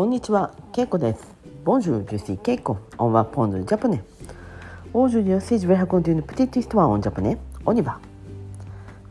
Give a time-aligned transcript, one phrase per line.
[0.00, 1.20] こんにちは、ケイコです。
[1.62, 2.78] Bonjour, je suis Keiko.
[2.96, 4.00] On va prendre le japonais.
[4.94, 7.36] Aujourd'hui, si je vais raconter une petite histoire en japonais.
[7.66, 8.00] On y va.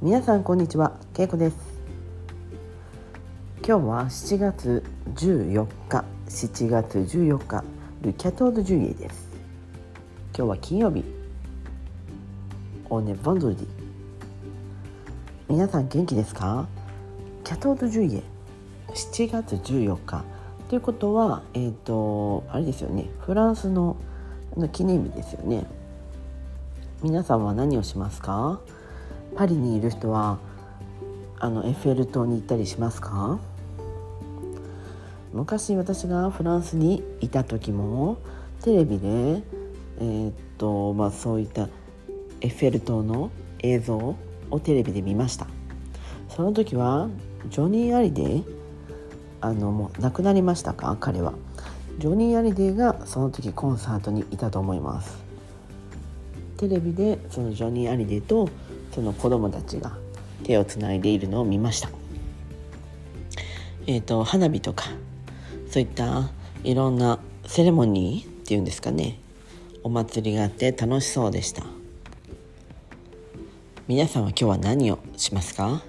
[0.00, 1.56] 皆さん、こんにちは、ケイコです。
[3.66, 4.84] 今日は7月
[5.16, 7.64] 14日、7月14日、
[8.02, 9.28] ルキャトードジュイエです。
[10.38, 11.02] 今日は金曜日。
[12.90, 13.66] On est vendredi.
[15.48, 16.68] 皆さん元気ですか
[17.42, 18.22] キャトードジュイエ
[18.94, 20.35] 7月14日
[20.68, 23.08] ということはえっ、ー、とあれですよね。
[23.20, 23.96] フランスの
[24.56, 25.66] の記念日ですよね。
[27.02, 28.60] 皆さんは何をしますか？
[29.36, 30.38] パリにいる人は
[31.38, 33.38] あのエッフェル塔に行ったりしますか？
[35.32, 38.16] 昔私がフランスにいた時も
[38.62, 41.68] テレビでえー、っとまあそういった
[42.40, 43.30] エッフェル塔の
[43.60, 44.16] 映像
[44.50, 45.46] をテレビで見ました。
[46.28, 47.08] その時は
[47.50, 48.42] ジョニー・アリデ
[49.40, 50.96] あのもう亡くなりましたか？
[50.98, 51.34] 彼は。
[51.98, 55.16] ジョニー・アリデイがその時コンサートにいたと思います。
[56.58, 58.48] テレビでそのジョニー・アリデイと
[58.94, 59.96] その子供たちが
[60.42, 61.88] 手をつないでいるのを見ました。
[63.86, 64.86] えっ、ー、と花火とか
[65.70, 66.30] そういった
[66.64, 69.18] いろんなセレモニーっていうんですかね。
[69.82, 71.62] お祭りがあって楽しそうでした。
[73.88, 75.82] 皆さんは今日は何をしますか？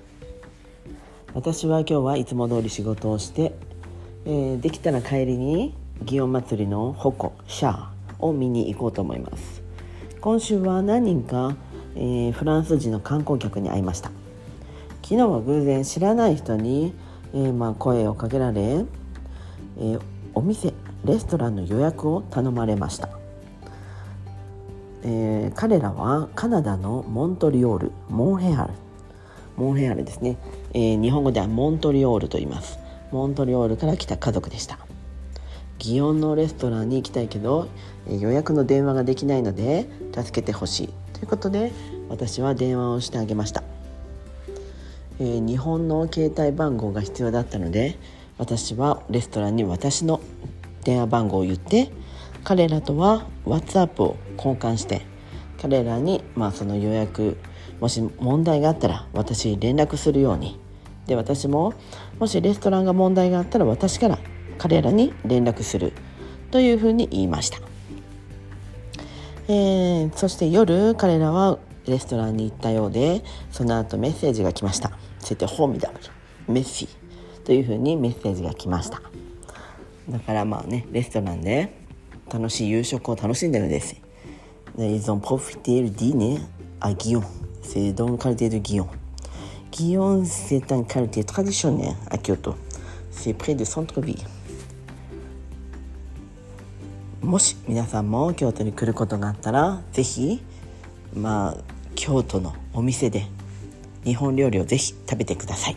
[1.37, 3.53] 私は今日はいつも通り仕事をして、
[4.25, 7.85] えー、できたら帰りに祇園祭の矛シャー
[8.17, 9.61] を見に行こうと思います。
[10.19, 11.55] 今週は何人か、
[11.93, 14.09] えー、フランス人の観光客に会いました。
[15.03, 16.95] 昨日は偶然知らない人に、
[17.35, 18.83] えー、まあ、声をかけられ、
[19.79, 19.99] え
[20.33, 20.73] お店
[21.05, 23.09] レストランの予約を頼まれました。
[25.03, 28.86] えー、彼らはカナダのモントリオールモンヘアル
[29.57, 30.37] モンヘアルですね、
[30.73, 32.79] えー、日本語ではモントリオールと言います。
[33.11, 34.79] モントリオールから来た家族でした。
[35.79, 37.67] 祇園のレストランに行きたいけど、
[38.07, 40.89] えー、予約の電話ができないので助けてほしい。
[41.17, 41.71] ということで
[42.09, 43.63] 私は電話をしてあげました、
[45.19, 47.97] えー、日本の携帯番号が必要だったので
[48.37, 50.21] 私はレストランに私の
[50.83, 51.91] 電話番号を言って
[52.43, 55.01] 彼らとは WhatsApp を交換して
[55.59, 57.37] 彼らに、まあ、その予約
[57.79, 60.59] もし問題があったら私に連絡するように。
[61.05, 61.73] で私も
[62.19, 64.19] もしレストランが問題があったら私から
[64.57, 65.93] 彼らに連絡する。
[66.51, 67.59] というふうに言いました、
[69.47, 76.85] えー、そして夜彼らはレストランに行ったようでその後メッセージが来ました「そしてホーミダブルメッシ。
[76.85, 76.89] ー」
[77.45, 79.01] というふうにメッセージが来ました。
[80.09, 81.73] だからまあねレストランで
[82.31, 83.95] 楽しい夕食を楽しんでるんです。
[84.77, 86.39] Ils ont profité le dîner
[86.81, 87.46] à Guillaume.
[87.67, 88.87] C'est dans le quartier de Guillaume.
[89.71, 92.55] Guillaume, c'est un quartier traditionnel à Kyoto.
[93.11, 94.23] C'est près du centre-ville.
[97.21, 100.41] もし皆さんも京都に来ることがあったらぜひ
[101.13, 101.57] まあ
[101.93, 103.25] 京都のお店で
[104.05, 105.75] 日本料理をぜひ食べてください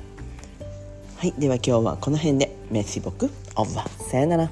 [1.16, 4.50] はいでは今日はこの辺でメッシボクオーバーさよなら